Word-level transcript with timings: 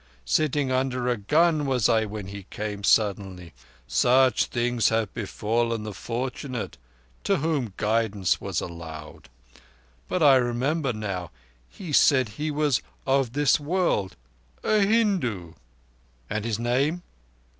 Sitting 0.25 0.71
under 0.71 1.07
a 1.07 1.15
gun 1.15 1.67
was 1.67 1.87
I 1.87 2.05
when 2.05 2.25
he 2.29 2.47
came 2.49 2.83
suddenly. 2.83 3.53
Such 3.85 4.45
things 4.45 4.89
have 4.89 5.13
befallen 5.13 5.83
the 5.83 5.93
fortunate 5.93 6.75
to 7.23 7.35
whom 7.37 7.75
guidance 7.77 8.41
was 8.41 8.61
allowed. 8.61 9.29
But 10.07 10.23
I 10.23 10.37
remember 10.37 10.91
now, 10.91 11.29
he 11.69 11.93
said 11.93 12.29
he 12.29 12.49
was 12.49 12.81
of 13.05 13.33
this 13.33 13.59
world—a 13.59 14.79
Hindu." 14.79 15.53
"And 16.31 16.45
his 16.45 16.57
name?" 16.57 17.03